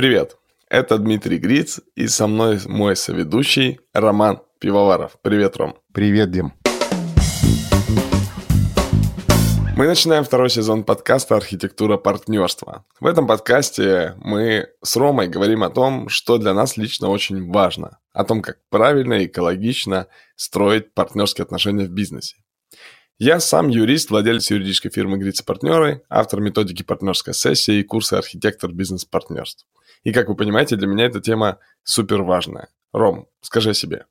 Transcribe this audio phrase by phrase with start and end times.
[0.00, 0.38] Привет,
[0.70, 5.18] это Дмитрий Гриц и со мной мой соведущий Роман Пивоваров.
[5.20, 5.76] Привет, Ром.
[5.92, 6.54] Привет, Дим.
[9.76, 12.86] Мы начинаем второй сезон подкаста «Архитектура партнерства».
[12.98, 17.98] В этом подкасте мы с Ромой говорим о том, что для нас лично очень важно.
[18.14, 22.36] О том, как правильно и экологично строить партнерские отношения в бизнесе.
[23.18, 28.72] Я сам юрист, владелец юридической фирмы «Грица партнеры», автор методики партнерской сессии и курса «Архитектор
[28.72, 29.66] бизнес-партнерств».
[30.02, 32.68] И, как вы понимаете, для меня эта тема супер важная.
[32.92, 34.06] Ром, скажи о себе.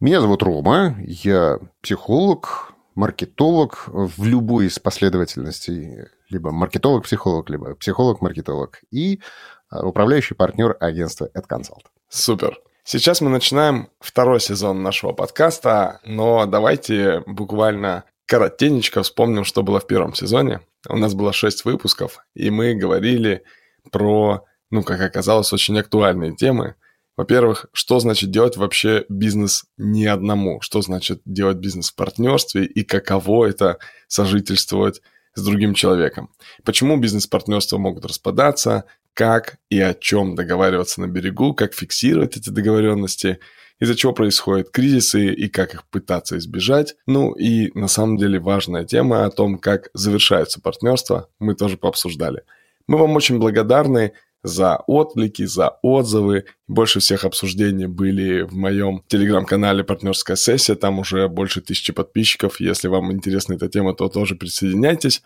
[0.00, 9.20] Меня зовут Рома, я психолог, маркетолог в любой из последовательностей, либо маркетолог-психолог, либо психолог-маркетолог, и
[9.68, 11.84] а, управляющий партнер агентства AdConsult.
[12.08, 12.58] Супер.
[12.82, 19.86] Сейчас мы начинаем второй сезон нашего подкаста, но давайте буквально коротенечко вспомним, что было в
[19.86, 20.60] первом сезоне.
[20.88, 23.44] У нас было шесть выпусков, и мы говорили
[23.90, 26.74] про, ну, как оказалось, очень актуальные темы–
[27.20, 30.62] во-первых, что значит делать вообще бизнес не одному?
[30.62, 33.76] Что значит делать бизнес в партнерстве и каково это
[34.08, 35.02] сожительствовать
[35.34, 36.30] с другим человеком?
[36.64, 38.84] Почему бизнес-партнерства могут распадаться?
[39.12, 41.52] Как и о чем договариваться на берегу?
[41.52, 43.38] Как фиксировать эти договоренности?
[43.80, 46.96] Из-за чего происходят кризисы и как их пытаться избежать?
[47.06, 52.44] Ну и на самом деле важная тема о том, как завершаются партнерства, мы тоже пообсуждали.
[52.90, 56.46] Мы вам очень благодарны за отклики, за отзывы.
[56.66, 60.74] Больше всех обсуждений были в моем телеграм-канале «Партнерская сессия».
[60.74, 62.58] Там уже больше тысячи подписчиков.
[62.58, 65.22] Если вам интересна эта тема, то тоже присоединяйтесь.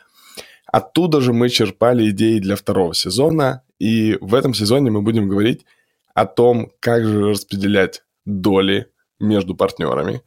[0.66, 3.62] Оттуда же мы черпали идеи для второго сезона.
[3.78, 5.64] И в этом сезоне мы будем говорить
[6.12, 10.20] о том, как же распределять доли между партнерами.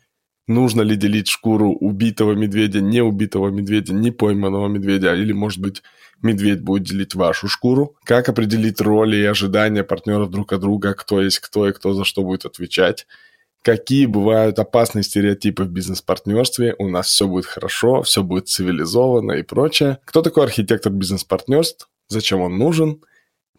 [0.48, 5.84] Нужно ли делить шкуру убитого медведя, не убитого медведя, не пойманного медведя, или, может быть,
[6.22, 11.22] медведь будет делить вашу шкуру, как определить роли и ожидания партнеров друг от друга, кто
[11.22, 13.08] есть кто и кто за что будет отвечать,
[13.62, 19.44] какие бывают опасные стереотипы в бизнес-партнерстве, у нас все будет хорошо, все будет цивилизованно и
[19.44, 20.00] прочее.
[20.06, 23.02] Кто такой архитектор бизнес-партнерств, зачем он нужен,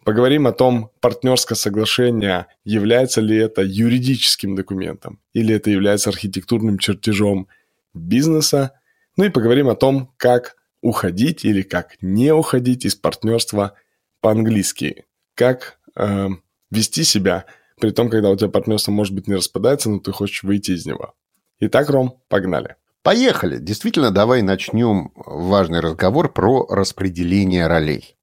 [0.09, 7.47] Поговорим о том, партнерское соглашение, является ли это юридическим документом или это является архитектурным чертежом
[7.93, 8.71] бизнеса.
[9.17, 13.75] Ну и поговорим о том, как уходить или как не уходить из партнерства
[14.19, 15.05] по-английски.
[15.35, 16.29] Как э,
[16.71, 17.45] вести себя,
[17.79, 20.87] при том, когда у тебя партнерство, может быть, не распадается, но ты хочешь выйти из
[20.87, 21.13] него.
[21.59, 22.77] Итак, Ром, погнали.
[23.03, 23.59] Поехали.
[23.59, 28.15] Действительно, давай начнем важный разговор про распределение ролей.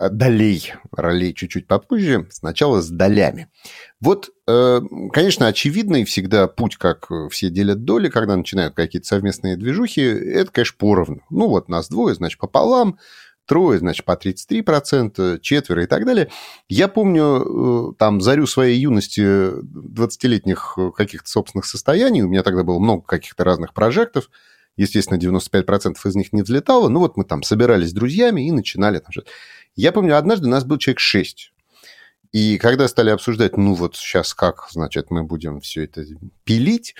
[0.00, 0.74] Долей.
[0.92, 2.26] Ролей чуть-чуть попозже.
[2.30, 3.48] Сначала с долями.
[4.00, 4.80] Вот, э,
[5.12, 10.76] конечно, очевидный всегда путь, как все делят доли, когда начинают какие-то совместные движухи, это, конечно,
[10.78, 11.22] поровну.
[11.30, 12.98] Ну, вот нас двое, значит, пополам,
[13.48, 16.28] трое, значит, по 33%, четверо и так далее.
[16.68, 22.78] Я помню, э, там, зарю своей юности 20-летних каких-то собственных состояний, у меня тогда было
[22.78, 24.30] много каких-то разных прожектов,
[24.76, 28.98] естественно, 95% из них не взлетало, ну, вот мы там собирались с друзьями и начинали
[29.00, 29.28] там что-то.
[29.76, 31.52] Я помню, однажды у нас был человек 6.
[32.32, 36.04] И когда стали обсуждать, ну вот сейчас как, значит, мы будем все это
[36.44, 36.94] пилить,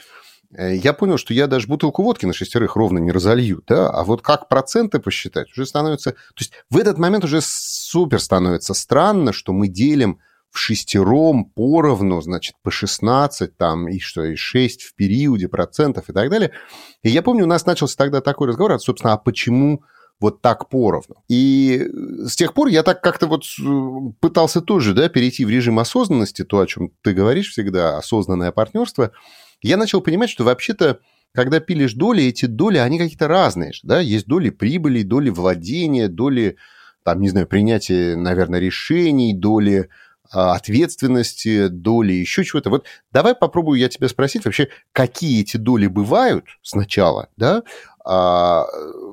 [0.56, 4.04] э, я понял, что я даже бутылку водки на шестерых ровно не разолью, да, а
[4.04, 6.12] вот как проценты посчитать, уже становится...
[6.12, 10.18] То есть в этот момент уже супер становится странно, что мы делим
[10.50, 16.12] в шестером поровну, значит, по 16 там, и что, и 6 в периоде процентов и
[16.14, 16.52] так далее.
[17.02, 19.84] И я помню, у нас начался тогда такой разговор, а, собственно, а почему
[20.20, 21.16] вот так поровну.
[21.28, 21.88] И
[22.26, 23.44] с тех пор я так как-то вот
[24.20, 29.12] пытался тоже да, перейти в режим осознанности, то, о чем ты говоришь всегда, осознанное партнерство.
[29.62, 31.00] Я начал понимать, что вообще-то
[31.34, 33.72] когда пилишь доли, эти доли, они какие-то разные.
[33.82, 34.00] Да?
[34.00, 36.56] Есть доли прибыли, доли владения, доли,
[37.04, 39.88] там, не знаю, принятия, наверное, решений, доли
[40.30, 42.70] ответственности, доли, еще чего-то.
[42.70, 47.62] Вот давай попробую я тебя спросить вообще, какие эти доли бывают сначала, да,
[48.04, 48.64] а,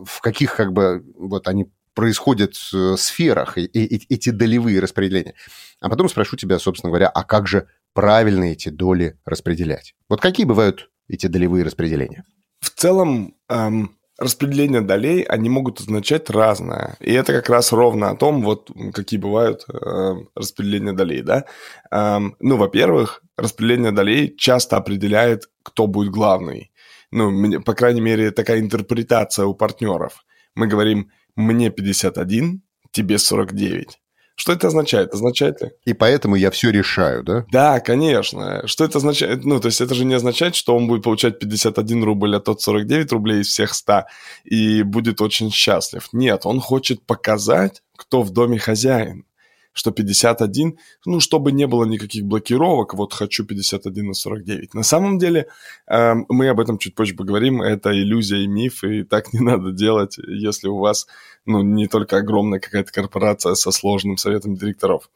[0.06, 5.34] в каких как бы вот они происходят э, сферах, и, и, эти долевые распределения.
[5.80, 9.96] А потом спрошу тебя, собственно говоря, а как же правильно эти доли распределять?
[10.10, 12.26] Вот какие бывают эти долевые распределения?
[12.60, 16.96] В целом, эм, распределение долей, они могут означать разное.
[17.00, 21.46] И это как раз ровно о том, вот какие бывают э, распределения долей, да.
[21.92, 26.72] Эм, ну, во-первых, распределение долей часто определяет, кто будет главный
[27.16, 30.26] ну, по крайней мере, такая интерпретация у партнеров.
[30.54, 32.62] Мы говорим, мне 51,
[32.92, 34.00] тебе 49.
[34.36, 35.14] Что это означает?
[35.14, 35.72] Означает ли?
[35.86, 37.46] И поэтому я все решаю, да?
[37.52, 38.68] Да, конечно.
[38.68, 39.46] Что это означает?
[39.46, 42.62] Ну, то есть это же не означает, что он будет получать 51 рубль, а тот
[42.62, 44.04] 49 рублей из всех 100
[44.44, 46.10] и будет очень счастлив.
[46.12, 49.26] Нет, он хочет показать, кто в доме хозяин.
[49.76, 54.74] Что 51, ну, чтобы не было никаких блокировок, вот хочу 51 на 49.
[54.74, 55.48] На самом деле,
[55.88, 59.72] э, мы об этом чуть позже поговорим, это иллюзия и миф, и так не надо
[59.74, 61.08] делать, если у вас,
[61.46, 65.10] ну, не только огромная какая-то корпорация со сложным советом директоров.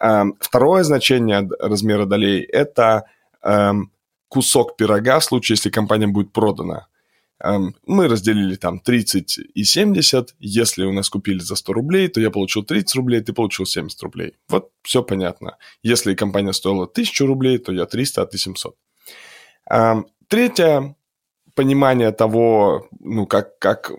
[0.00, 3.04] Э, второе значение размера долей– это
[3.42, 3.72] э,
[4.28, 6.86] кусок пирога в случае, если компания будет продана.
[7.42, 10.34] Эм, мы разделили там 30 и 70.
[10.40, 14.02] Если у нас купили за 100 рублей, то я получил 30 рублей, ты получил 70
[14.02, 14.34] рублей.
[14.48, 15.56] Вот все понятно.
[15.82, 18.76] Если компания стоила 1000 рублей, то я 300, а ты 700.
[19.70, 20.96] Эм, третье
[21.54, 23.90] понимание того, ну, как, как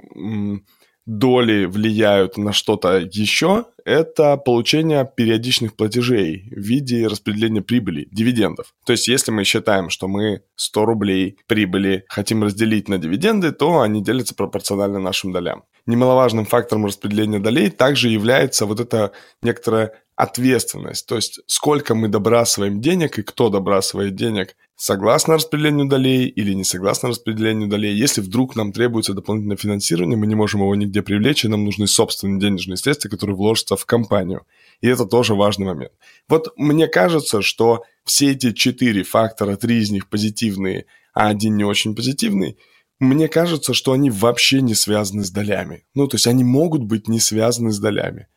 [1.05, 8.73] доли влияют на что-то еще, это получение периодичных платежей в виде распределения прибыли, дивидендов.
[8.85, 13.81] То есть, если мы считаем, что мы 100 рублей прибыли хотим разделить на дивиденды, то
[13.81, 15.63] они делятся пропорционально нашим долям.
[15.87, 19.11] Немаловажным фактором распределения долей также является вот эта
[19.41, 26.25] некоторая ответственность, то есть сколько мы добрасываем денег и кто добрасывает денег, согласно распределению долей
[26.25, 27.93] или не согласно распределению долей.
[27.93, 31.85] Если вдруг нам требуется дополнительное финансирование, мы не можем его нигде привлечь, и нам нужны
[31.85, 34.41] собственные денежные средства, которые вложатся в компанию.
[34.81, 35.91] И это тоже важный момент.
[36.27, 41.63] Вот мне кажется, что все эти четыре фактора, три из них позитивные, а один не
[41.63, 42.57] очень позитивный,
[42.97, 45.85] мне кажется, что они вообще не связаны с долями.
[45.93, 48.29] Ну, то есть они могут быть не связаны с долями.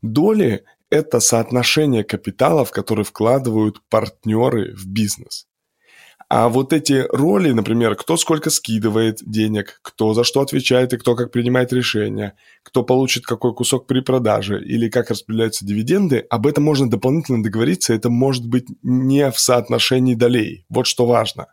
[0.00, 5.46] Доли– это соотношение капиталов, которые вкладывают партнеры в бизнес.
[6.30, 11.16] А вот эти роли, например, кто сколько скидывает денег, кто за что отвечает и кто
[11.16, 16.62] как принимает решения, кто получит какой кусок при продаже или как распределяются дивиденды, об этом
[16.62, 20.66] можно дополнительно договориться, это может быть не в соотношении долей.
[20.68, 21.48] Вот что важно.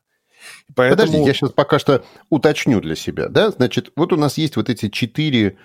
[0.76, 1.08] Поэтому...
[1.08, 3.30] Подожди, я сейчас пока что уточню для себя.
[3.30, 3.50] Да?
[3.50, 5.58] Значит, вот у нас есть вот эти четыре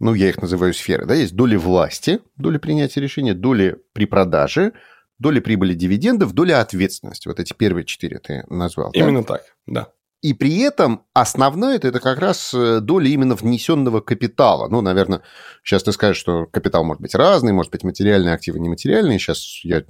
[0.00, 4.72] ну, я их называю сферы, да, есть доли власти, доли принятия решения, доли при продаже,
[5.20, 7.28] доля прибыли дивидендов, доля ответственности.
[7.28, 8.90] Вот эти первые четыре ты назвал.
[8.92, 9.26] Именно да?
[9.26, 9.88] так, да.
[10.22, 14.68] И при этом основное это, как раз э, доля именно внесенного капитала.
[14.68, 15.22] Ну, наверное,
[15.64, 19.18] сейчас ты скажешь, что капитал может быть разный, может быть материальные активы, нематериальные.
[19.18, 19.82] Сейчас я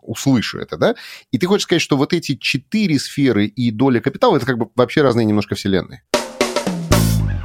[0.00, 0.94] услышу это, да?
[1.30, 4.70] И ты хочешь сказать, что вот эти четыре сферы и доля капитала это как бы
[4.76, 6.04] вообще разные немножко вселенные?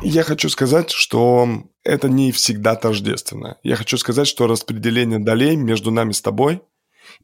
[0.01, 1.48] Я хочу сказать, что
[1.83, 3.57] это не всегда тождественно.
[3.62, 6.62] Я хочу сказать, что распределение долей между нами с тобой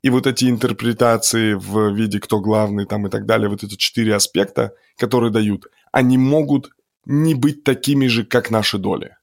[0.01, 4.15] и вот эти интерпретации в виде кто главный там и так далее, вот эти четыре
[4.15, 6.69] аспекта, которые дают, они могут
[7.05, 9.15] не быть такими же, как наши доли.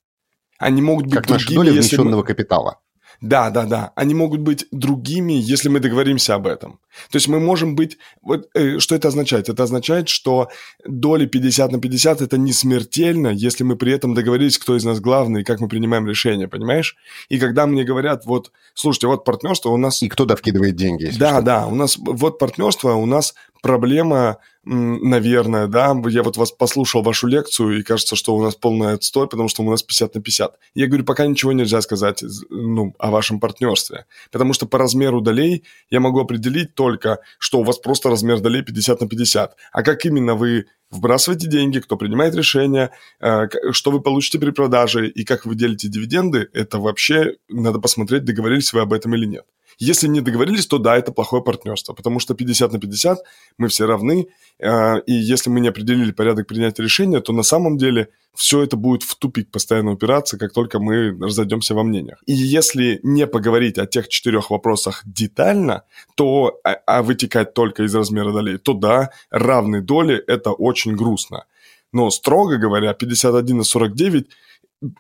[0.59, 2.27] Они могут быть как другими, наши доли внесенного мы...
[2.27, 2.81] капитала.
[3.25, 3.93] Да, да, да.
[3.95, 6.79] Они могут быть другими, если мы договоримся об этом.
[7.11, 7.97] То есть мы можем быть...
[8.23, 9.49] Вот, э, что это означает?
[9.49, 10.49] Это означает, что
[10.87, 15.01] доли 50 на 50 это не смертельно, если мы при этом договорились, кто из нас
[15.01, 16.97] главный и как мы принимаем решения, понимаешь?
[17.31, 20.03] И когда мне говорят, вот, слушайте, вот партнерство у нас...
[20.03, 21.11] И кто довкидывает деньги.
[21.19, 21.43] Да, что.
[21.43, 25.95] да, у нас вот партнерство, у нас проблема наверное, да.
[26.09, 29.63] Я вот вас послушал вашу лекцию, и кажется, что у нас полный отстой, потому что
[29.63, 30.59] у нас 50 на 50.
[30.75, 35.65] Я говорю, пока ничего нельзя сказать ну, о вашем партнерстве, потому что по размеру долей
[35.91, 39.57] я могу определить только, что у вас просто размер долей 50 на 50.
[39.73, 42.91] А как именно вы вбрасываете деньги, кто принимает решения,
[43.21, 48.25] э, что вы получите при продаже и как вы делите дивиденды, это вообще надо посмотреть,
[48.25, 49.45] договорились вы об этом или нет.
[49.85, 53.19] Если не договорились, то да, это плохое партнерство, потому что 50 на 50
[53.59, 54.27] мы все равны,
[54.59, 58.77] э, и если мы не определили порядок принятия решения, то на самом деле все это
[58.77, 62.19] будет в тупик постоянно упираться, как только мы разойдемся во мнениях.
[62.27, 65.83] И если не поговорить о тех четырех вопросах детально,
[66.17, 71.45] то, а, а вытекать только из размера долей, то да, равные доли– это очень грустно.
[71.93, 74.27] Но, строго говоря, 51 на 49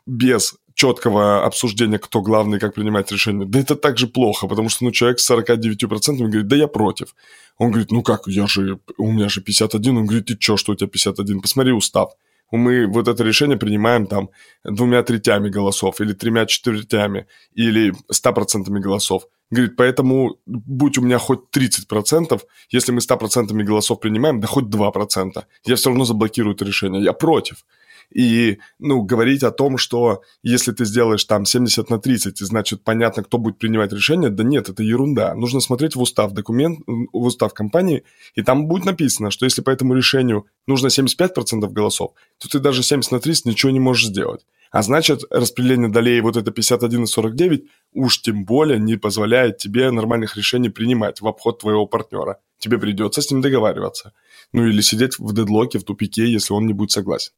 [0.07, 4.85] без четкого обсуждения, кто главный, как принимать решения, да это так же плохо, потому что
[4.85, 7.15] ну, человек с 49% говорит, да я против.
[7.59, 10.73] Он говорит, ну как, я же, у меня же 51, он говорит, ты чё, что
[10.73, 12.13] у тебя 51, посмотри устав.
[12.51, 14.31] Мы вот это решение принимаем там
[14.65, 19.27] двумя третями голосов, или тремя четвертями, или ста процентами голосов.
[19.51, 22.41] Говорит, поэтому будь у меня хоть 30%,
[22.71, 27.03] если мы 100% голосов принимаем, да хоть 2%, я все равно заблокирую это решение.
[27.03, 27.65] Я против.
[28.13, 33.23] И, ну, говорить о том, что если ты сделаешь там 70 на 30, значит, понятно,
[33.23, 35.35] кто будет принимать решение, да нет, это ерунда.
[35.35, 39.71] Нужно смотреть в устав документ, в устав компании, и там будет написано, что если по
[39.71, 44.47] этому решению нужно 75% голосов, то ты даже 70 на 30 ничего не можешь сделать.
[44.75, 49.89] А значит, распределение долей вот это 51 и 49 уж тем более не позволяет тебе
[49.93, 52.39] нормальных решений принимать в обход твоего партнера.
[52.59, 54.13] Тебе придется с ним договариваться.
[54.53, 57.31] Ну или сидеть в дедлоке, в тупике, если он не будет согласен.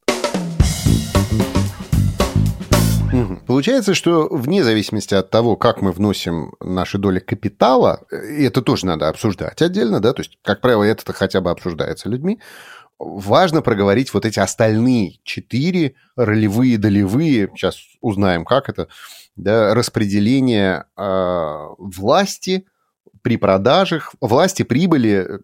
[3.56, 8.84] Получается, что вне зависимости от того, как мы вносим наши доли капитала, и это тоже
[8.84, 12.38] надо обсуждать отдельно, да, то есть, как правило, это хотя бы обсуждается людьми,
[12.98, 18.88] важно проговорить вот эти остальные четыре ролевые, долевые, сейчас узнаем, как это,
[19.36, 22.66] да, распределение э, власти
[23.22, 25.40] при продажах, власти, прибыли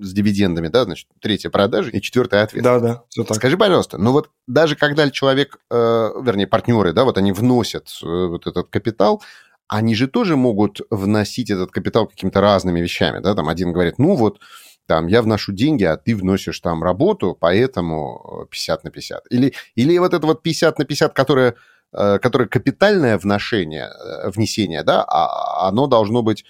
[0.00, 2.82] с дивидендами, да, значит, третья продажа и четвертая ответственность.
[2.82, 3.36] Да, да, все так.
[3.36, 5.74] Скажи, пожалуйста, ну вот даже когда человек, э,
[6.22, 9.22] вернее, партнеры, да, вот они вносят э, вот этот капитал,
[9.68, 14.16] они же тоже могут вносить этот капитал какими-то разными вещами, да, там один говорит, ну
[14.16, 14.40] вот,
[14.86, 19.26] там, я вношу деньги, а ты вносишь там работу, поэтому 50 на 50.
[19.30, 21.54] Или, или вот это вот 50 на 50, которое,
[21.92, 26.44] э, которое капитальное вношение, э, внесение, да, а оно должно быть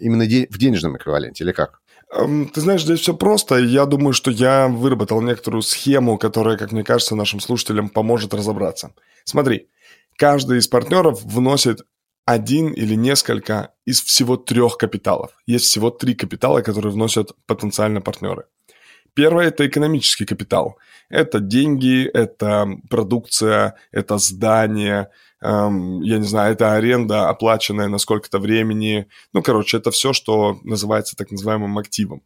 [0.00, 1.80] именно в денежном эквиваленте, или как?
[2.10, 3.56] Эм, ты знаешь, здесь все просто.
[3.56, 8.92] Я думаю, что я выработал некоторую схему, которая, как мне кажется, нашим слушателям поможет разобраться.
[9.24, 9.68] Смотри,
[10.16, 11.82] каждый из партнеров вносит
[12.24, 15.32] один или несколько из всего трех капиталов.
[15.46, 18.44] Есть всего три капитала, которые вносят потенциально партнеры.
[19.14, 20.78] Первое– это экономический капитал.
[21.08, 25.08] Это деньги, это продукция, это здание,
[25.40, 29.06] эм, я не знаю, это аренда, оплаченная на сколько-то времени.
[29.32, 32.22] Ну, короче, это все, что называется так называемым активом.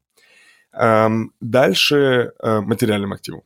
[0.72, 3.42] Эм, дальше э, материальным активом.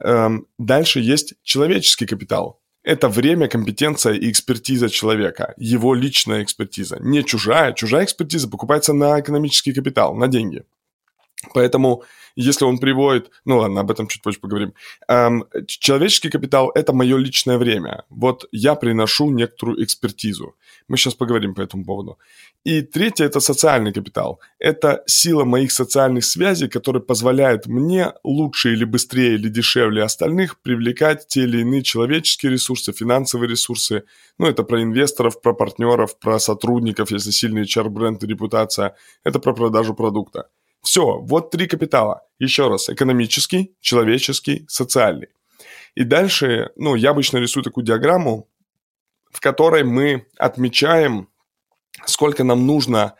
[0.00, 2.60] Эм, дальше есть человеческий капитал.
[2.82, 6.98] Это время, компетенция и экспертиза человека, его личная экспертиза.
[7.00, 7.72] Не чужая.
[7.72, 10.62] Чужая экспертиза покупается на экономический капитал, на деньги.
[11.52, 12.02] Поэтому,
[12.34, 14.72] если он приводит, ну ладно, об этом чуть позже поговорим.
[15.08, 18.04] Эм, человеческий капитал– это мое личное время.
[18.08, 20.54] Вот я приношу некоторую экспертизу.
[20.88, 22.18] Мы сейчас поговорим по этому поводу.
[22.64, 24.40] И третье– это социальный капитал.
[24.58, 31.26] Это сила моих социальных связей, которая позволяет мне лучше или быстрее или дешевле остальных привлекать
[31.28, 34.04] те или иные человеческие ресурсы, финансовые ресурсы.
[34.38, 38.94] Ну, это про инвесторов, про партнеров, про сотрудников, если сильный HR-бренд и репутация.
[39.22, 40.48] Это про продажу продукта.
[40.86, 42.22] Все, вот три капитала.
[42.38, 45.26] Еще раз, экономический, человеческий, социальный.
[45.96, 48.48] И дальше, ну, я обычно рисую такую диаграмму,
[49.32, 51.28] в которой мы отмечаем,
[52.04, 53.14] сколько нам нужно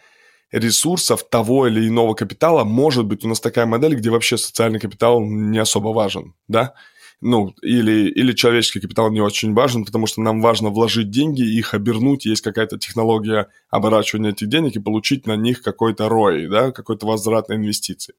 [0.53, 2.63] ресурсов того или иного капитала.
[2.63, 6.75] Может быть, у нас такая модель, где вообще социальный капитал не особо важен, да?
[7.21, 11.75] Ну, или, или человеческий капитал не очень важен, потому что нам важно вложить деньги, их
[11.75, 17.07] обернуть, есть какая-то технология оборачивания этих денег и получить на них какой-то рой, да, какой-то
[17.07, 18.15] возврат на инвестиции.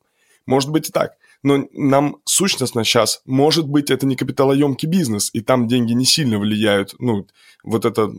[0.46, 1.14] Может быть и так.
[1.44, 6.40] Но нам сущностно сейчас, может быть, это не капиталоемкий бизнес, и там деньги не сильно
[6.40, 7.28] влияют, ну,
[7.64, 8.12] вот это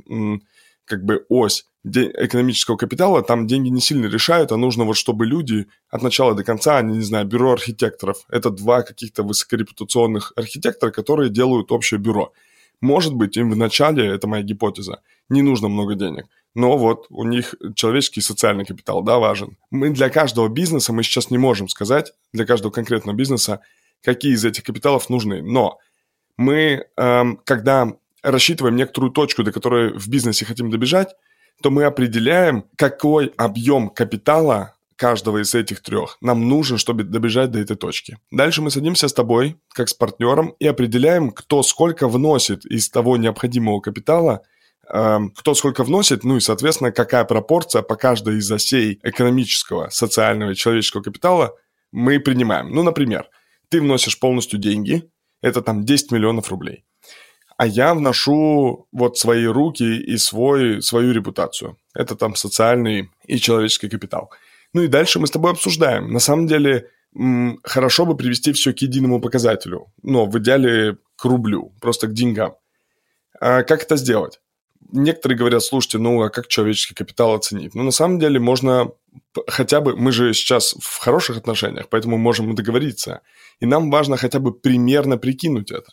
[0.85, 5.67] как бы ось экономического капитала, там деньги не сильно решают, а нужно вот, чтобы люди
[5.91, 11.31] от начала до конца, они, не знаю, бюро архитекторов, это два каких-то высокорепутационных архитектора, которые
[11.31, 12.33] делают общее бюро.
[12.81, 17.25] Может быть, им в начале, это моя гипотеза, не нужно много денег, но вот у
[17.25, 19.57] них человеческий и социальный капитал, да, важен.
[19.71, 23.61] Мы для каждого бизнеса, мы сейчас не можем сказать, для каждого конкретного бизнеса,
[24.03, 25.79] какие из этих капиталов нужны, но
[26.37, 27.93] мы, эм, когда
[28.23, 31.15] рассчитываем некоторую точку, до которой в бизнесе хотим добежать,
[31.63, 37.61] то мы определяем, какой объем капитала каждого из этих трех нам нужен, чтобы добежать до
[37.61, 38.19] этой точки.
[38.31, 43.17] Дальше мы садимся с тобой, как с партнером, и определяем, кто сколько вносит из того
[43.17, 44.43] необходимого капитала,
[44.93, 50.51] э, кто сколько вносит, ну и, соответственно, какая пропорция по каждой из осей экономического, социального
[50.51, 51.55] и человеческого капитала
[51.93, 52.71] мы принимаем.
[52.71, 53.29] Ну, например,
[53.69, 55.09] ты вносишь полностью деньги,
[55.43, 56.85] это там 10 миллионов рублей
[57.59, 61.77] а я вношу вот свои руки и свой, свою репутацию.
[61.93, 64.31] Это там социальный и человеческий капитал.
[64.73, 66.13] Ну и дальше мы с тобой обсуждаем.
[66.13, 66.89] На самом деле,
[67.65, 72.55] хорошо бы привести все к единому показателю, но в идеале к рублю, просто к деньгам.
[73.41, 74.41] А как это сделать?
[74.93, 77.75] Некоторые говорят, слушайте, ну а как человеческий капитал оценить?
[77.75, 78.93] Ну на самом деле можно
[79.49, 83.23] хотя бы, мы же сейчас в хороших отношениях, поэтому можем договориться.
[83.59, 85.91] И нам важно хотя бы примерно прикинуть это.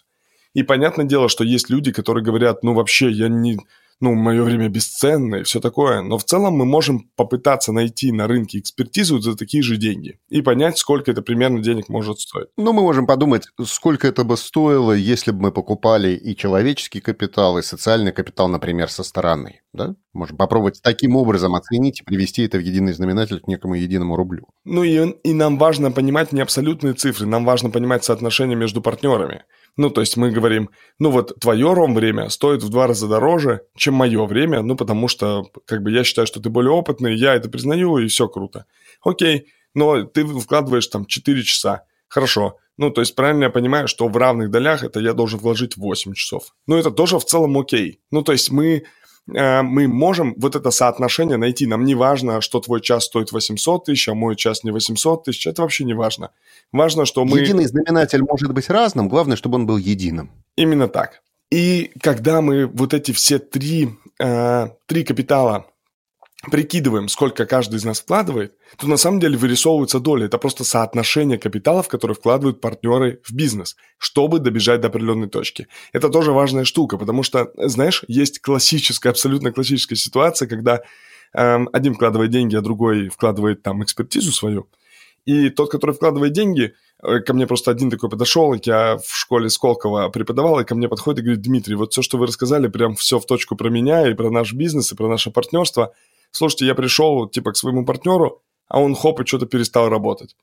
[0.56, 3.58] И понятное дело, что есть люди, которые говорят, ну вообще я не,
[4.00, 6.02] ну мое время бесценное и все такое.
[6.02, 10.42] Но в целом мы можем попытаться найти на рынке экспертизу за такие же деньги и
[10.42, 12.48] понять, сколько это примерно денег может стоить.
[12.58, 17.58] Ну, мы можем подумать, сколько это бы стоило, если бы мы покупали и человеческий капитал,
[17.58, 19.62] и социальный капитал, например, со стороны.
[19.74, 19.96] Да?
[20.14, 24.48] Можем попробовать таким образом оценить и привести это в единый знаменатель к некому единому рублю.
[24.64, 29.44] Ну и, и нам важно понимать не абсолютные цифры, нам важно понимать соотношение между партнерами.
[29.78, 33.62] Ну, то есть мы говорим, ну вот твое ром время стоит в два раза дороже,
[33.76, 37.36] чем мое время, ну потому что как бы я считаю, что ты более опытный, я
[37.36, 38.66] это признаю, и все круто.
[39.04, 41.84] Окей, но ты вкладываешь там 4 часа.
[42.08, 42.58] Хорошо.
[42.78, 46.14] Ну, то есть правильно я понимаю, что в равных долях это я должен вложить 8
[46.14, 46.54] часов.
[46.68, 48.00] Ну, это тоже в целом окей.
[48.12, 48.84] Ну, то есть мы
[49.28, 51.66] мы можем вот это соотношение найти.
[51.66, 55.48] Нам не важно, что твой час стоит 800 тысяч, а мой час не 800 тысяч.
[55.48, 56.30] Это вообще не важно.
[56.72, 57.40] Важно, что мы...
[57.40, 60.30] Единый знаменатель может быть разным, главное, чтобы он был единым.
[60.56, 61.22] Именно так.
[61.52, 63.90] И когда мы вот эти все три,
[64.20, 65.68] э, три капитала
[66.52, 70.26] прикидываем, сколько каждый из нас вкладывает, то на самом деле вырисовывается доля.
[70.26, 75.68] Это просто соотношение капиталов, которые вкладывают партнеры в бизнес, чтобы добежать до определенной точки.
[75.94, 80.82] Это тоже важная штука, потому что, знаешь, есть классическая, абсолютно классическая ситуация, когда
[81.34, 84.68] э, один вкладывает деньги, а другой вкладывает там экспертизу свою.
[85.26, 89.50] И тот, который вкладывает деньги, э, ко мне просто один такой подошел, я в школе
[89.50, 92.96] Сколково преподавал, и ко мне подходит и говорит, Дмитрий, вот все, что вы рассказали, прям
[92.96, 95.94] все в точку про меня и про наш бизнес, и про наше партнерство–
[96.36, 100.36] слушайте, я пришел, типа, к своему партнеру, а он хоп, и что-то перестал работать.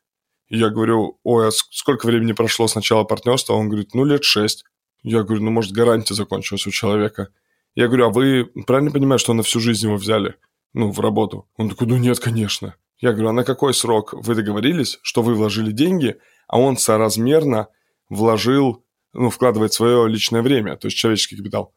[0.48, 3.54] И я говорю, ой, а сколько времени прошло с начала партнерства?
[3.54, 4.64] Он говорит, ну, лет шесть.
[5.02, 7.28] Я говорю, ну, может, гарантия закончилась у человека.
[7.74, 10.36] Я говорю, а вы правильно понимаете, что на всю жизнь его взяли?
[10.74, 11.48] Ну, в работу.
[11.56, 12.76] Он такой, ну, нет, конечно.
[12.98, 17.68] Я говорю, а на какой срок вы договорились, что вы вложили деньги, а он соразмерно
[18.08, 21.74] вложил, ну, вкладывает свое личное время, то есть человеческий капитал.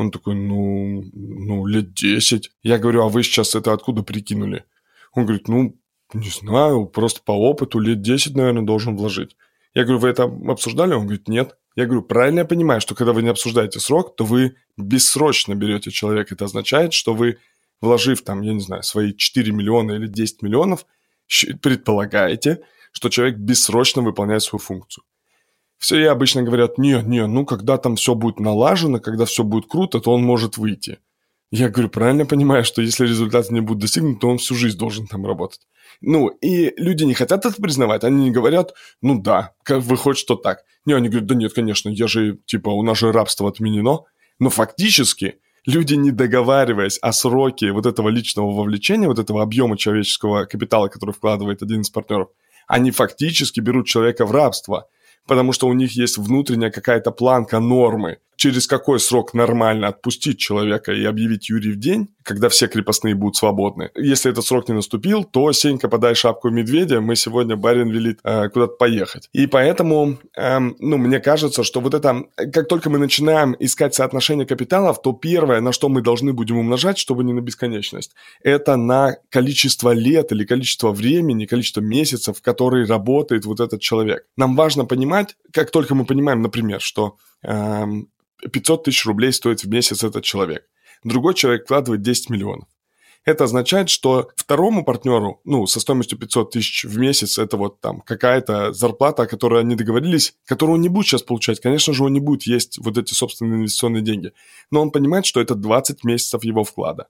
[0.00, 2.50] Он такой, ну, ну, лет 10.
[2.62, 4.64] Я говорю, а вы сейчас это откуда прикинули?
[5.12, 5.76] Он говорит, ну,
[6.14, 9.36] не знаю, просто по опыту лет 10, наверное, должен вложить.
[9.74, 10.94] Я говорю, вы это обсуждали?
[10.94, 11.56] Он говорит, нет.
[11.76, 15.90] Я говорю, правильно я понимаю, что когда вы не обсуждаете срок, то вы бессрочно берете
[15.90, 16.34] человека.
[16.34, 17.36] Это означает, что вы,
[17.82, 20.86] вложив там, я не знаю, свои 4 миллиона или 10 миллионов,
[21.60, 25.04] предполагаете, что человек бессрочно выполняет свою функцию.
[25.80, 29.98] Все обычно говорят, не, не, ну когда там все будет налажено, когда все будет круто,
[29.98, 30.98] то он может выйти.
[31.50, 35.06] Я говорю, правильно понимаю, что если результат не будет достигнут, то он всю жизнь должен
[35.06, 35.62] там работать.
[36.02, 40.36] Ну, и люди не хотят это признавать, они не говорят, ну да, как выходит, что
[40.36, 40.64] так.
[40.84, 44.00] Не, они говорят, да нет, конечно, я же, типа, у нас же рабство отменено.
[44.38, 50.44] Но фактически люди, не договариваясь о сроке вот этого личного вовлечения, вот этого объема человеческого
[50.44, 52.28] капитала, который вкладывает один из партнеров,
[52.68, 54.86] они фактически берут человека в рабство–
[55.26, 60.92] потому что у них есть внутренняя какая-то планка нормы, через какой срок нормально отпустить человека
[60.92, 63.90] и объявить Юрий в день, когда все крепостные будут свободны.
[63.94, 68.48] Если этот срок не наступил, то, Сенька, подай шапку медведя, мы сегодня, барин велит э,
[68.48, 69.28] куда-то поехать.
[69.34, 74.46] И поэтому, э, ну, мне кажется, что вот это, как только мы начинаем искать соотношение
[74.46, 79.16] капиталов, то первое, на что мы должны будем умножать, чтобы не на бесконечность, это на
[79.28, 84.24] количество лет или количество времени, количество месяцев, в которые работает вот этот человек.
[84.38, 85.09] Нам важно понимать,
[85.52, 87.84] как только мы понимаем, например, что э,
[88.52, 90.66] 500 тысяч рублей стоит в месяц этот человек.
[91.04, 92.68] Другой человек вкладывает 10 миллионов.
[93.24, 98.00] Это означает, что второму партнеру, ну, со стоимостью 500 тысяч в месяц, это вот там
[98.00, 101.60] какая-то зарплата, о которой они договорились, которую он не будет сейчас получать.
[101.60, 104.32] Конечно же, он не будет есть вот эти собственные инвестиционные деньги.
[104.70, 107.08] Но он понимает, что это 20 месяцев его вклада.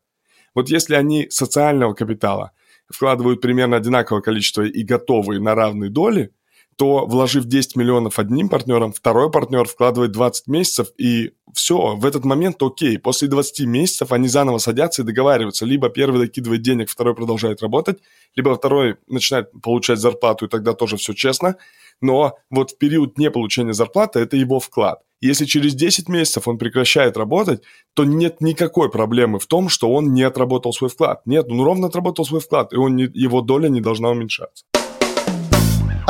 [0.53, 2.53] Вот если они социального капитала
[2.93, 6.33] вкладывают примерно одинаковое количество и готовы на равные доли,
[6.81, 12.25] то вложив 10 миллионов одним партнером, второй партнер вкладывает 20 месяцев, и все, в этот
[12.25, 12.99] момент окей.
[12.99, 15.67] После 20 месяцев они заново садятся и договариваются.
[15.67, 17.99] Либо первый докидывает денег, второй продолжает работать,
[18.35, 21.57] либо второй начинает получать зарплату, и тогда тоже все честно.
[22.01, 25.03] Но вот в период неполучения зарплаты это его вклад.
[25.21, 27.63] Если через 10 месяцев он прекращает работать,
[27.93, 31.27] то нет никакой проблемы в том, что он не отработал свой вклад.
[31.27, 34.65] Нет, он ровно отработал свой вклад, и он не, его доля не должна уменьшаться.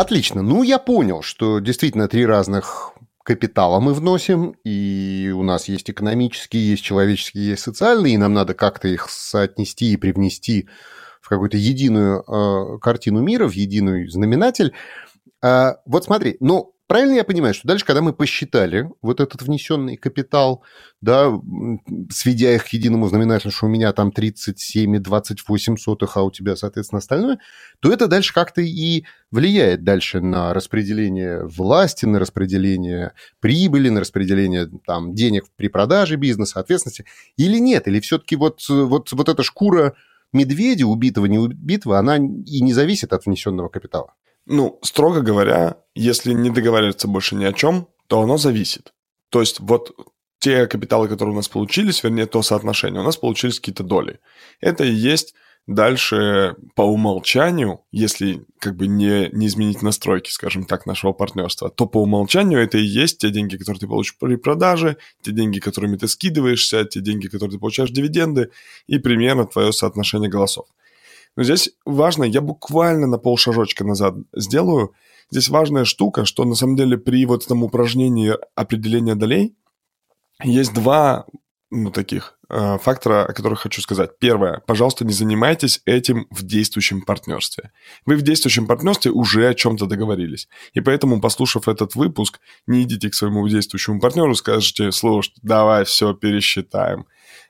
[0.01, 0.41] Отлично.
[0.41, 6.71] Ну, я понял, что действительно три разных капитала мы вносим, и у нас есть экономические,
[6.71, 10.71] есть человеческие, есть социальные, и нам надо как-то их соотнести и привнести
[11.21, 14.73] в какую-то единую э, картину мира, в единый знаменатель.
[15.43, 19.96] Э, вот смотри, ну, Правильно я понимаю, что дальше, когда мы посчитали вот этот внесенный
[19.96, 20.64] капитал,
[21.00, 21.31] да,
[22.11, 26.98] сведя их к единому знаменателю, что у меня там 37,28 сотых, а у тебя, соответственно,
[26.98, 27.38] остальное,
[27.79, 34.68] то это дальше как-то и влияет дальше на распределение власти, на распределение прибыли, на распределение
[34.85, 37.05] там, денег при продаже бизнеса, ответственности,
[37.37, 37.87] или нет?
[37.87, 39.94] Или все-таки вот, вот, вот эта шкура
[40.33, 44.14] медведя, убитого, не убитого, она и не зависит от внесенного капитала?
[44.46, 48.92] Ну, строго говоря, если не договариваться больше ни о чем, то оно зависит.
[49.29, 49.92] То есть вот
[50.40, 54.18] те капиталы, которые у нас получились, вернее, то соотношение, у нас получились какие-то доли.
[54.61, 55.35] Это и есть
[55.66, 61.87] дальше по умолчанию, если как бы не, не изменить настройки, скажем так, нашего партнерства, то
[61.87, 65.96] по умолчанию это и есть те деньги, которые ты получишь при продаже, те деньги, которыми
[65.96, 68.50] ты скидываешься, те деньги, которые ты получаешь дивиденды,
[68.87, 70.66] и примерно твое соотношение голосов.
[71.37, 74.95] Но здесь важно, я буквально на полшажочка назад сделаю.
[75.31, 79.55] Здесь важная штука, что на самом деле при вот этом упражнении определения долей
[80.43, 81.27] есть два
[81.71, 84.19] ну, таких э, фактора, о которых хочу сказать.
[84.19, 84.61] Первое.
[84.66, 87.71] Пожалуйста, не занимайтесь этим в действующем партнерстве.
[88.07, 90.49] Вы в действующем партнерстве уже о чем-то договорились.
[90.73, 96.12] И поэтому, послушав этот выпуск, не идите к своему действующему партнеру, скажете, слушай, давай все
[96.12, 97.07] пересчитаем.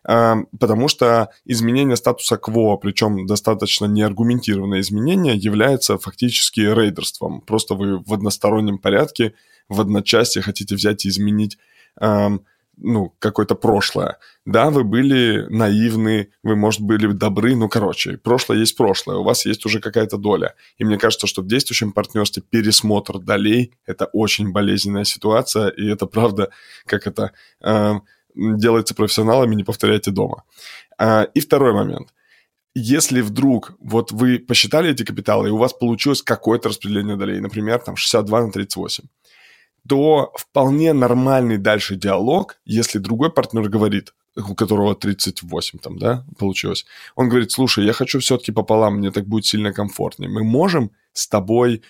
[0.09, 7.41] Э, потому что изменение статуса КВО, причем достаточно неаргументированное изменение, является фактически рейдерством.
[7.41, 9.35] Просто вы в одностороннем порядке,
[9.69, 11.59] в одночасье хотите взять и изменить
[12.01, 12.45] эм,
[12.83, 14.19] ну, какое-то прошлое.
[14.47, 19.45] Да, вы были наивны, вы, может, были добры, ну, короче, прошлое есть прошлое, у вас
[19.47, 20.55] есть уже какая-то доля.
[20.79, 26.07] И мне кажется, что в действующем партнерстве пересмотр долей– это очень болезненная ситуация, и это
[26.07, 26.51] правда,
[26.87, 27.33] как это
[27.63, 27.95] э,
[28.35, 30.45] делается профессионалами, не повторяйте дома.
[30.99, 32.12] Э, и второй момент–
[32.75, 37.81] если вдруг вот вы посчитали эти капиталы, и у вас получилось какое-то распределение долей, например,
[37.81, 39.05] там 62 на 38,
[39.88, 46.87] то вполне нормальный дальше диалог, если другой партнер говорит, у которого 38 там, да, получилось,
[47.16, 50.31] он говорит, слушай, я хочу все-таки пополам, мне так будет сильно комфортнее.
[50.31, 51.83] Мы можем с тобой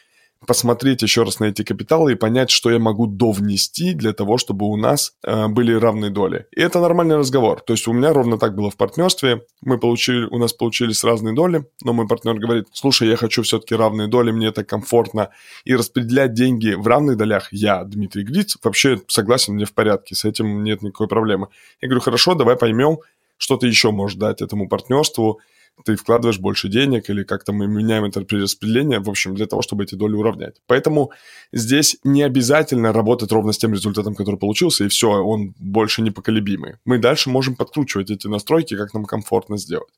[0.47, 4.67] посмотреть еще раз на эти капиталы и понять, что я могу довнести для того, чтобы
[4.67, 6.47] у нас э, были равные доли.
[6.53, 7.61] И это нормальный разговор.
[7.61, 9.43] То есть у меня ровно так было в партнерстве.
[9.61, 13.75] Мы получили, у нас получились разные доли, но мой партнер говорит, слушай, я хочу все-таки
[13.75, 15.31] равные доли, мне это комфортно.
[15.65, 20.25] И распределять деньги в равных долях я, Дмитрий Гриц, вообще согласен, мне в порядке, с
[20.25, 21.49] этим нет никакой проблемы.
[21.83, 22.99] Я говорю, хорошо, давай поймем,
[23.37, 25.41] что ты еще можешь дать этому партнерству,
[25.85, 29.85] ты вкладываешь больше денег или как-то мы меняем это перераспределение, в общем, для того, чтобы
[29.85, 30.61] эти доли уравнять.
[30.67, 31.13] Поэтому
[31.53, 36.77] здесь не обязательно работать ровно с тем результатом, который получился, и все, он больше непоколебимый.
[36.85, 39.95] Мы дальше можем подкручивать эти настройки, как нам комфортно сделать.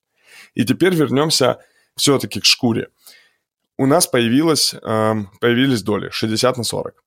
[0.55, 1.59] И теперь вернемся
[1.97, 2.89] все-таки к шкуре.
[3.79, 7.02] У нас появилось, эм, появились доли 60 на 40.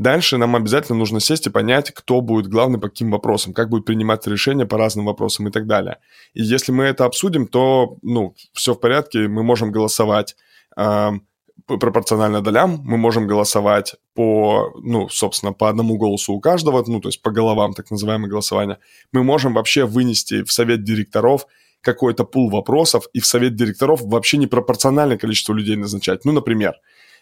[0.00, 3.84] Дальше нам обязательно нужно сесть и понять, кто будет главный по каким вопросам, как будет
[3.84, 5.98] приниматься решение по разным вопросам и так далее.
[6.32, 10.36] И если мы это обсудим, то, ну, все в порядке, мы можем голосовать
[10.78, 11.26] эм,
[11.66, 17.10] пропорционально долям, мы можем голосовать по, ну, собственно, по одному голосу у каждого, ну, то
[17.10, 18.78] есть по головам, так называемое голосование.
[19.12, 21.46] Мы можем вообще вынести в совет директоров
[21.82, 26.24] какой-то пул вопросов и в совет директоров вообще непропорциональное количество людей назначать.
[26.24, 26.76] Ну, например,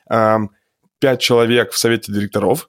[0.08, 0.52] эм,
[1.00, 2.68] 5 человек в совете директоров,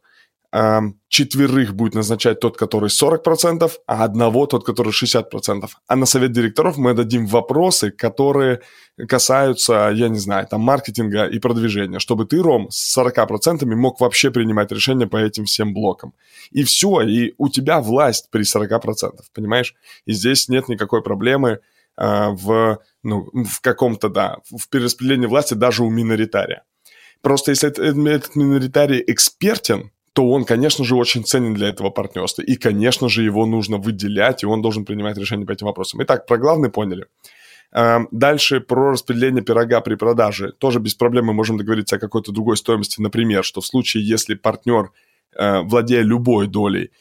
[1.10, 5.70] четверых будет назначать тот, который 40%, а одного тот, который 60%.
[5.88, 8.62] А на совет директоров мы дадим вопросы, которые
[9.08, 14.32] касаются, я не знаю, там маркетинга и продвижения, чтобы ты, Ром, с 40% мог вообще
[14.32, 16.14] принимать решения по этим всем блокам.
[16.50, 19.76] И все, и у тебя власть при 40%, понимаешь?
[20.06, 21.60] И здесь нет никакой проблемы
[21.96, 26.64] а, в, ну, в каком-то, да, в перераспределении власти даже у миноритария.
[27.22, 32.42] Просто если этот миноритарий экспертен, то он, конечно же, очень ценен для этого партнерства.
[32.42, 36.02] И, конечно же, его нужно выделять, и он должен принимать решения по этим вопросам.
[36.04, 37.06] Итак, про главный поняли.
[37.72, 40.54] Эм, дальше про распределение пирога при продаже.
[40.58, 43.00] Тоже без проблем мы можем договориться о какой-то другой стоимости.
[43.00, 44.92] Например, что в случае, если партнер,
[45.36, 46.92] э, владея любой долей,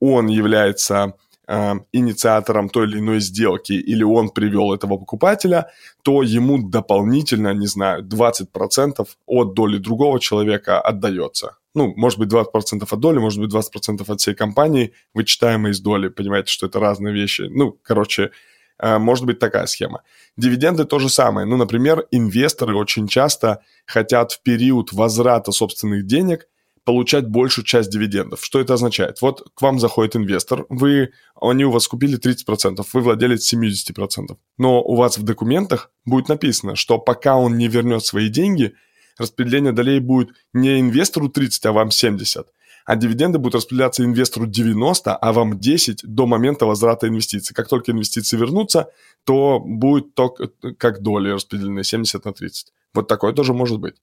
[0.00, 1.14] он является
[1.46, 5.70] э, инициатором той или иной сделки, или он привел этого покупателя,
[6.02, 11.56] то ему дополнительно, не знаю, 20% от доли другого человека отдается.
[11.74, 16.08] Ну, может быть, 20% от доли, может быть, 20% от всей компании, вычитаемой из доли.
[16.08, 17.42] Понимаете, что это разные вещи.
[17.50, 18.30] Ну, короче,
[18.78, 20.02] э, может быть такая схема.
[20.36, 21.46] Дивиденды то же самое.
[21.46, 26.46] Ну, например, инвесторы очень часто хотят в период возврата собственных денег
[26.84, 28.44] получать большую часть дивидендов.
[28.44, 29.20] Что это означает?
[29.22, 34.36] Вот к вам заходит инвестор, вы, они у вас купили 30%, вы владелец 70%.
[34.58, 38.74] Но у вас в документах будет написано, что пока он не вернет свои деньги,
[39.18, 42.46] распределение долей будет не инвестору 30, а вам 70.
[42.86, 47.54] А дивиденды будут распределяться инвестору 90, а вам 10 до момента возврата инвестиций.
[47.54, 48.90] Как только инвестиции вернутся,
[49.24, 50.34] то будет то,
[50.76, 52.72] как доли распределены 70 на 30.
[52.92, 53.94] Вот такое тоже может быть.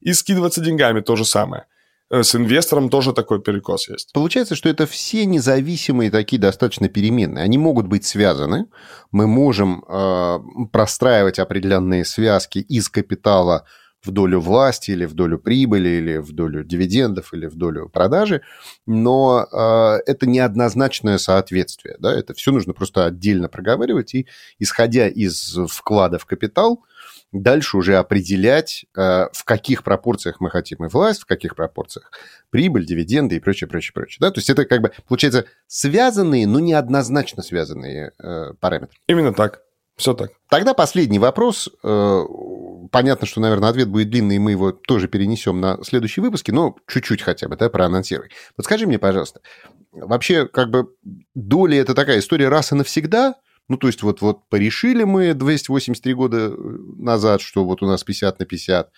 [0.00, 1.66] И скидываться деньгами то же самое.
[2.12, 4.12] Э, с инвестором тоже такой перекос есть.
[4.12, 7.42] Получается, что это все независимые такие достаточно переменные.
[7.42, 8.66] Они могут быть связаны.
[9.10, 10.38] Мы можем э,
[10.70, 13.64] простраивать определенные связки из капитала
[14.04, 18.42] в долю власти или в долю прибыли или в долю дивидендов или в долю продажи,
[18.84, 21.96] но э, это неоднозначное соответствие.
[21.98, 22.12] Да?
[22.12, 24.26] Это все нужно просто отдельно проговаривать и,
[24.58, 26.84] исходя из вклада в капитал,
[27.32, 32.10] дальше уже определять, э, в каких пропорциях мы хотим и власть, в каких пропорциях
[32.50, 34.18] прибыль, дивиденды и прочее, прочее, прочее.
[34.20, 34.30] Да?
[34.30, 38.98] То есть это как бы, получается, связанные, но неоднозначно связанные э, параметры.
[39.06, 39.62] Именно так.
[39.96, 40.30] все так.
[40.50, 41.70] Тогда последний вопрос.
[41.82, 42.22] Э,
[42.90, 46.76] понятно, что, наверное, ответ будет длинный, и мы его тоже перенесем на следующие выпуски, но
[46.86, 48.28] чуть-чуть хотя бы, да, проанонсируй.
[48.56, 49.40] Вот скажи мне, пожалуйста,
[49.90, 50.94] вообще, как бы,
[51.34, 53.36] доля это такая история раз и навсегда?
[53.72, 56.54] Ну, то есть, вот, вот порешили мы 283 года э,
[56.98, 58.90] назад, что вот у нас 50 на 50,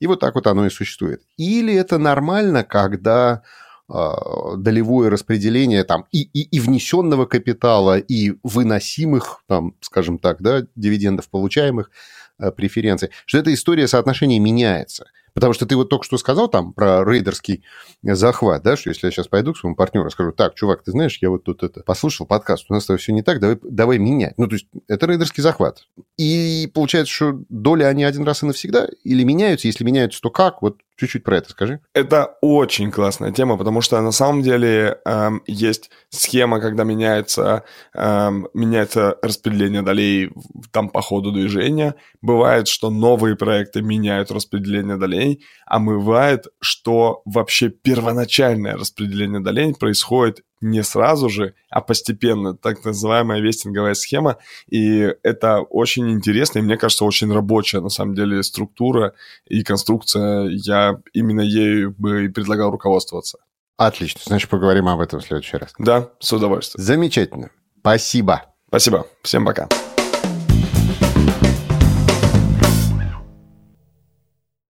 [0.00, 1.22] и вот так вот оно и существует.
[1.36, 3.44] Или это нормально, когда
[3.88, 10.66] а, долевое распределение там и, и, и внесенного капитала, и выносимых, там, скажем так, да,
[10.74, 11.92] дивидендов получаемых
[12.40, 15.06] э, преференций, что эта история соотношения меняется.
[15.36, 17.62] Потому что ты вот только что сказал там про рейдерский
[18.02, 21.18] захват, да, что если я сейчас пойду к своему партнеру скажу, так, чувак, ты знаешь,
[21.20, 24.32] я вот тут это послушал подкаст, у нас все не так, давай, давай менять.
[24.38, 25.82] Ну, то есть это рейдерский захват.
[26.16, 29.66] И получается, что доли они один раз и навсегда или меняются?
[29.66, 30.62] Если меняются, то как?
[30.62, 31.80] Вот Чуть-чуть про это скажи.
[31.92, 38.48] Это очень классная тема, потому что на самом деле эм, есть схема, когда меняется, эм,
[38.54, 40.30] меняется распределение долей
[40.72, 41.96] там по ходу движения.
[42.22, 50.45] Бывает, что новые проекты меняют распределение долей, а бывает, что вообще первоначальное распределение долей происходит
[50.60, 54.38] не сразу же, а постепенно, так называемая вестинговая схема,
[54.68, 59.14] и это очень интересно, и мне кажется, очень рабочая, на самом деле, структура
[59.46, 63.38] и конструкция, я именно ею бы и предлагал руководствоваться.
[63.76, 65.74] Отлично, значит, поговорим об этом в следующий раз.
[65.78, 66.82] Да, с удовольствием.
[66.82, 67.50] Замечательно.
[67.80, 68.44] Спасибо.
[68.68, 69.06] Спасибо.
[69.22, 69.68] Всем пока.